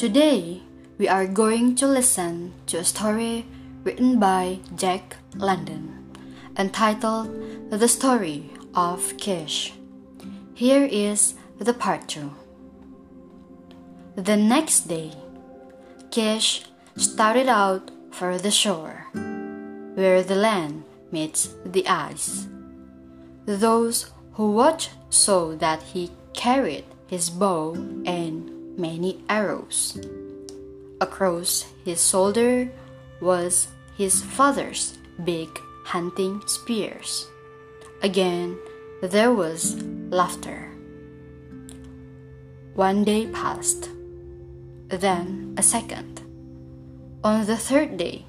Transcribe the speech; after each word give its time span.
Today, 0.00 0.62
we 0.96 1.08
are 1.08 1.26
going 1.26 1.74
to 1.74 1.86
listen 1.86 2.54
to 2.68 2.78
a 2.78 2.84
story 2.84 3.44
written 3.84 4.18
by 4.18 4.60
Jack 4.74 5.18
London 5.36 6.16
entitled 6.56 7.28
The 7.68 7.86
Story 7.86 8.48
of 8.74 9.18
Kish. 9.18 9.74
Here 10.54 10.88
is 10.90 11.34
the 11.58 11.74
part 11.74 12.08
2. 12.08 12.32
The 14.16 14.38
next 14.38 14.88
day, 14.88 15.12
Kish 16.10 16.64
started 16.96 17.48
out 17.48 17.90
for 18.10 18.38
the 18.38 18.50
shore, 18.50 19.04
where 19.12 20.22
the 20.22 20.34
land 20.34 20.84
meets 21.12 21.52
the 21.62 21.86
ice. 21.86 22.48
Those 23.44 24.10
who 24.32 24.52
watched 24.52 24.92
saw 25.10 25.54
that 25.56 25.82
he 25.92 26.10
carried 26.32 26.86
his 27.06 27.28
bow 27.28 27.74
and 28.06 28.59
many 28.80 29.22
arrows. 29.28 30.00
Across 31.00 31.66
his 31.84 32.00
shoulder 32.00 32.70
was 33.20 33.68
his 33.96 34.22
father's 34.22 34.96
big 35.24 35.48
hunting 35.84 36.40
spears. 36.46 37.28
Again, 38.02 38.56
there 39.02 39.32
was 39.32 39.76
laughter. 40.08 40.68
One 42.74 43.04
day 43.04 43.26
passed, 43.28 43.90
then 44.88 45.54
a 45.58 45.62
second. 45.62 46.20
On 47.22 47.44
the 47.44 47.56
third 47.56 47.96
day, 47.96 48.24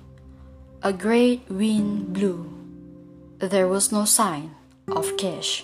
a 0.84 0.92
great 0.92 1.48
wind 1.48 2.12
blew. 2.12 2.52
There 3.40 3.68
was 3.68 3.92
no 3.92 4.04
sign 4.04 4.52
of 4.92 5.16
Kish. 5.16 5.64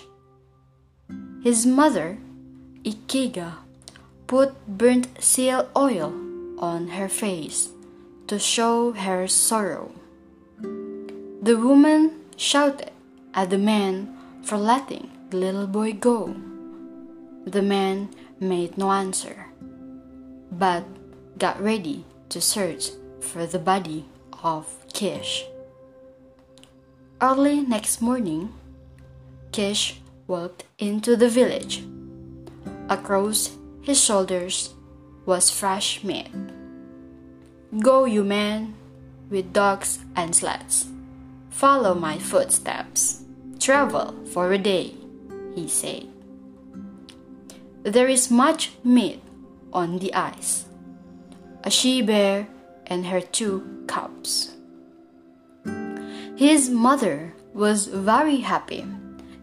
His 1.44 1.66
mother, 1.66 2.16
Ikiga, 2.82 3.67
put 4.28 4.54
burnt 4.68 5.08
seal 5.18 5.68
oil 5.74 6.12
on 6.60 6.88
her 6.88 7.08
face 7.08 7.70
to 8.28 8.38
show 8.38 8.92
her 8.92 9.26
sorrow. 9.26 9.90
The 10.60 11.56
woman 11.56 12.20
shouted 12.36 12.92
at 13.32 13.48
the 13.48 13.58
man 13.58 14.14
for 14.44 14.58
letting 14.58 15.10
the 15.30 15.38
little 15.38 15.66
boy 15.66 15.94
go. 15.94 16.36
The 17.46 17.62
man 17.62 18.10
made 18.38 18.76
no 18.76 18.92
answer, 18.92 19.46
but 20.52 20.84
got 21.38 21.60
ready 21.60 22.04
to 22.28 22.40
search 22.40 22.90
for 23.20 23.46
the 23.46 23.58
body 23.58 24.04
of 24.44 24.68
Kish. 24.92 25.46
Early 27.20 27.62
next 27.62 28.02
morning, 28.02 28.52
Kish 29.52 30.00
walked 30.26 30.64
into 30.78 31.16
the 31.16 31.28
village. 31.28 31.82
Across 32.88 33.57
his 33.88 34.04
shoulders 34.04 34.74
was 35.24 35.48
fresh 35.48 36.04
meat. 36.04 36.28
Go, 37.80 38.04
you 38.04 38.22
men, 38.22 38.74
with 39.30 39.54
dogs 39.54 40.00
and 40.14 40.36
sleds. 40.36 40.84
Follow 41.48 41.94
my 41.94 42.18
footsteps. 42.18 43.24
Travel 43.58 44.14
for 44.26 44.52
a 44.52 44.58
day, 44.58 44.92
he 45.54 45.66
said. 45.68 46.06
There 47.82 48.08
is 48.08 48.30
much 48.30 48.72
meat 48.84 49.22
on 49.72 50.00
the 50.00 50.12
ice. 50.12 50.66
A 51.64 51.70
she 51.70 52.02
bear 52.02 52.46
and 52.88 53.06
her 53.06 53.22
two 53.22 53.84
cubs. 53.86 54.52
His 56.36 56.68
mother 56.68 57.32
was 57.54 57.86
very 57.86 58.40
happy. 58.44 58.84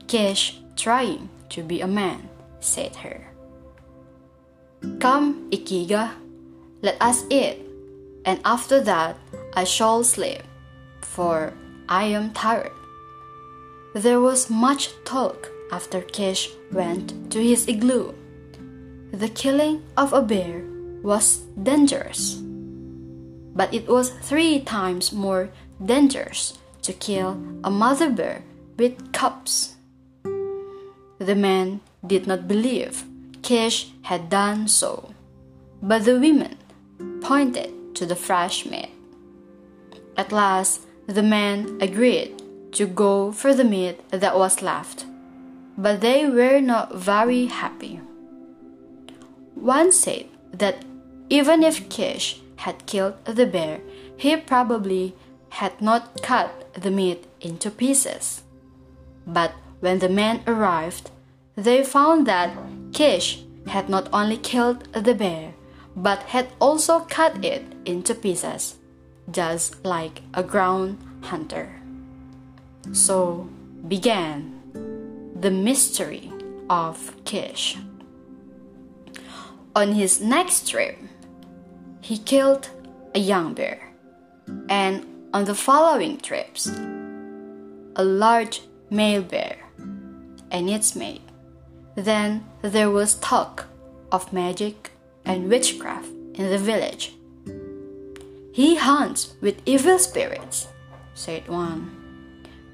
Kish 0.05 0.61
trying 0.75 1.29
to 1.49 1.63
be 1.63 1.81
a 1.81 1.88
man, 1.88 2.29
said 2.59 2.97
her. 2.97 3.34
Come, 5.00 5.50
Ikiga, 5.52 6.11
let 6.81 7.02
us 7.02 7.25
eat, 7.30 7.58
and 8.25 8.39
after 8.45 8.81
that 8.81 9.18
I 9.53 9.63
shall 9.63 10.03
sleep, 10.03 10.44
for 11.01 11.53
I 11.90 12.06
am 12.06 12.34
tired. 12.34 12.72
There 13.94 14.19
was 14.19 14.50
much 14.50 14.90
talk 15.06 15.50
after 15.72 16.01
Kish 16.01 16.51
went 16.72 17.31
to 17.31 17.41
his 17.41 17.68
igloo. 17.68 18.13
The 19.12 19.29
killing 19.29 19.81
of 19.97 20.13
a 20.13 20.22
bear 20.22 20.63
was 21.01 21.38
dangerous, 21.62 22.35
but 23.56 23.74
it 23.74 23.88
was 23.88 24.12
three 24.22 24.59
times 24.62 25.13
more 25.13 25.50
dangerous 25.84 26.57
to 26.84 26.94
kill 26.94 27.38
a 27.63 27.72
mother 27.72 28.09
bear 28.09 28.44
with 28.78 29.13
cubs. 29.13 29.75
The 31.18 31.35
man 31.35 31.81
did 32.06 32.28
not 32.28 32.47
believe 32.47 33.06
Kish 33.45 33.91
had 34.01 34.31
done 34.31 34.67
so, 34.67 35.13
but 35.79 36.03
the 36.03 36.19
women 36.19 36.57
pointed 37.22 37.94
to 37.94 38.07
the 38.07 38.16
fresh 38.16 38.66
meat. 38.66 38.89
At 40.17 40.31
last, 40.31 40.81
the 41.06 41.22
men 41.22 41.78
agreed 41.79 42.41
to 42.72 42.88
go 42.88 43.31
for 43.31 43.53
the 43.53 43.63
meat 43.63 44.01
that 44.09 44.35
was 44.35 44.63
left, 44.63 45.06
but 45.78 46.01
they 46.01 46.25
were 46.25 46.59
not 46.59 46.95
very 46.95 47.45
happy. 47.45 48.00
One 49.53 49.91
said 49.91 50.25
that 50.51 50.83
even 51.29 51.62
if 51.62 51.88
Kish 51.88 52.41
had 52.56 52.88
killed 52.88 53.23
the 53.25 53.45
bear, 53.45 53.79
he 54.17 54.35
probably 54.38 55.13
had 55.50 55.79
not 55.79 56.23
cut 56.23 56.73
the 56.73 56.89
meat 56.89 57.27
into 57.41 57.69
pieces. 57.69 58.41
But 59.27 59.53
when 59.81 60.00
the 60.00 60.09
men 60.09 60.41
arrived, 60.47 61.12
they 61.56 61.83
found 61.83 62.25
that 62.25 62.50
Kish 62.95 63.44
had 63.67 63.89
not 63.89 64.07
only 64.13 64.38
killed 64.38 64.88
the 64.94 65.13
bear, 65.13 65.53
but 65.97 66.31
had 66.31 66.47
also 66.61 67.01
cut 67.01 67.44
it 67.44 67.61
into 67.83 68.16
pieces, 68.16 68.78
just 69.29 69.83
like 69.83 70.22
a 70.33 70.41
ground 70.41 70.97
hunter. 71.19 71.75
So 72.94 73.50
began 73.89 75.35
the 75.35 75.51
mystery 75.51 76.31
of 76.69 77.11
Kish. 77.25 77.75
On 79.75 79.91
his 79.91 80.22
next 80.22 80.69
trip, 80.69 80.97
he 82.00 82.17
killed 82.17 82.69
a 83.13 83.19
young 83.19 83.53
bear, 83.53 83.91
and 84.69 85.06
on 85.33 85.44
the 85.44 85.56
following 85.56 86.17
trips, 86.17 86.67
a 87.97 88.06
large 88.06 88.62
male 88.89 89.22
bear 89.22 89.57
and 90.50 90.69
its 90.69 90.95
mate. 90.95 91.25
Then 91.95 92.45
there 92.61 92.89
was 92.89 93.16
talk 93.16 93.67
of 94.11 94.33
magic 94.33 94.91
and 95.23 95.50
witchcraft 95.50 96.09
in 96.33 96.50
the 96.50 96.57
village. 96.57 97.13
He 98.51 98.75
hunts 98.75 99.35
with 99.41 99.61
evil 99.66 99.97
spirits, 100.00 100.67
said 101.13 101.47
one. 101.47 101.91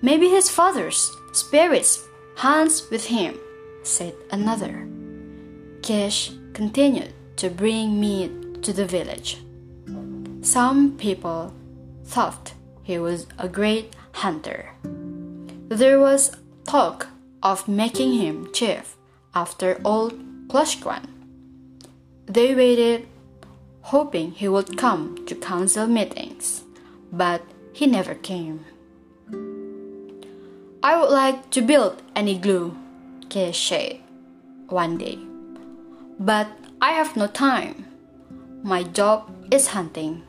Maybe 0.02 0.30
his 0.30 0.50
father's 0.50 1.12
spirits 1.34 2.04
hunts 2.36 2.90
with 2.90 3.06
him, 3.06 3.38
said 3.84 4.16
another. 4.32 4.88
Kish 5.84 6.32
continued 6.53 7.14
to 7.38 7.50
bring 7.50 8.00
meat 8.00 8.64
to 8.64 8.74
the 8.74 8.86
village. 8.86 9.38
Some 10.42 10.98
people 10.98 11.53
thought 12.06 12.53
he 12.84 12.98
was 12.98 13.28
a 13.38 13.48
great 13.48 13.96
hunter. 14.14 14.70
There 15.70 16.00
was 16.00 16.36
talk 16.66 17.08
of 17.44 17.68
making 17.68 18.14
him 18.14 18.52
chief 18.53 18.98
after 19.34 19.80
old 19.84 20.14
Kloshkwan. 20.47 21.08
They 22.25 22.56
waited, 22.56 23.08
hoping 23.81 24.31
he 24.31 24.47
would 24.47 24.78
come 24.78 25.25
to 25.25 25.36
council 25.36 25.88
meetings, 25.88 26.64
but 27.12 27.41
he 27.74 27.88
never 27.88 28.16
came. 28.16 28.66
I 30.84 31.00
would 31.00 31.12
like 31.12 31.50
to 31.52 31.62
build 31.62 32.02
an 32.16 32.28
igloo, 32.28 32.74
said 33.53 34.00
one 34.67 34.97
day, 34.97 35.20
but 36.20 36.47
I 36.82 36.91
have 36.91 37.16
no 37.16 37.28
time. 37.28 37.85
My 38.64 38.84
job 38.84 39.29
is 39.52 39.67
hunting, 39.67 40.23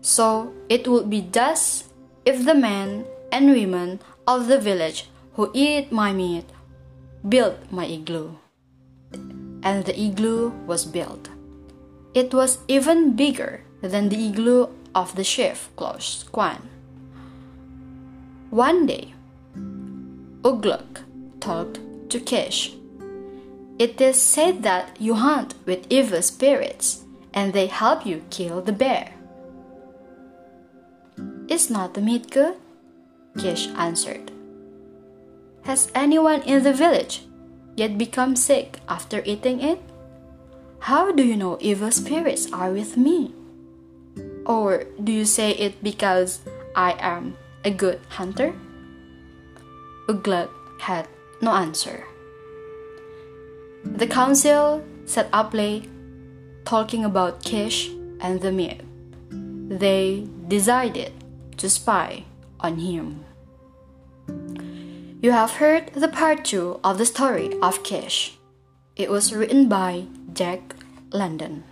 so 0.00 0.52
it 0.68 0.88
would 0.88 1.10
be 1.10 1.20
thus 1.20 1.84
if 2.24 2.44
the 2.44 2.54
men 2.54 3.04
and 3.30 3.50
women 3.50 4.00
of 4.26 4.46
the 4.46 4.58
village 4.58 5.08
who 5.34 5.50
eat 5.52 5.90
my 5.90 6.12
meat 6.12 6.44
built 7.28 7.70
my 7.70 7.86
igloo. 7.86 8.36
And 9.62 9.84
the 9.84 9.98
igloo 9.98 10.50
was 10.66 10.84
built. 10.84 11.28
It 12.14 12.34
was 12.34 12.58
even 12.68 13.14
bigger 13.14 13.62
than 13.80 14.08
the 14.08 14.28
igloo 14.28 14.68
of 14.94 15.14
the 15.16 15.24
chief 15.24 15.70
Kloshkwan. 15.76 16.60
One 18.50 18.86
day, 18.86 19.14
Ugluk 20.42 21.02
talked 21.40 21.78
to 22.10 22.20
Kish. 22.20 22.74
It 23.78 24.00
is 24.00 24.20
said 24.20 24.62
that 24.64 25.00
you 25.00 25.14
hunt 25.14 25.54
with 25.64 25.86
evil 25.88 26.20
spirits 26.20 27.04
and 27.32 27.52
they 27.52 27.66
help 27.68 28.04
you 28.04 28.22
kill 28.30 28.60
the 28.60 28.72
bear. 28.72 29.14
Is 31.48 31.70
not 31.70 31.94
the 31.94 32.00
meat 32.00 32.30
good? 32.30 32.56
Kish 33.38 33.68
answered. 33.76 34.31
Has 35.62 35.90
anyone 35.94 36.42
in 36.42 36.64
the 36.64 36.72
village 36.72 37.22
yet 37.76 37.96
become 37.96 38.34
sick 38.34 38.80
after 38.88 39.22
eating 39.24 39.60
it? 39.60 39.78
How 40.80 41.12
do 41.12 41.22
you 41.22 41.36
know 41.36 41.56
evil 41.60 41.92
spirits 41.92 42.50
are 42.52 42.72
with 42.72 42.96
me? 42.96 43.32
Or 44.44 44.84
do 44.98 45.12
you 45.12 45.24
say 45.24 45.52
it 45.52 45.78
because 45.82 46.40
I 46.74 46.98
am 46.98 47.36
a 47.64 47.70
good 47.70 48.00
hunter? 48.08 48.52
Ugluk 50.08 50.50
had 50.80 51.06
no 51.40 51.52
answer. 51.52 52.04
The 53.84 54.06
council 54.06 54.82
sat 55.06 55.28
up 55.32 55.54
late 55.54 55.88
talking 56.64 57.04
about 57.04 57.42
Kish 57.42 57.90
and 58.18 58.40
the 58.40 58.50
myth. 58.50 58.82
They 59.30 60.26
decided 60.48 61.12
to 61.58 61.70
spy 61.70 62.24
on 62.58 62.78
him. 62.78 63.24
You 65.22 65.30
have 65.30 65.52
heard 65.52 65.92
the 65.94 66.08
part 66.08 66.44
two 66.44 66.80
of 66.82 66.98
the 66.98 67.06
story 67.06 67.56
of 67.62 67.84
Kish. 67.84 68.38
It 68.96 69.08
was 69.08 69.32
written 69.32 69.68
by 69.68 70.06
Jack 70.32 70.74
London. 71.12 71.62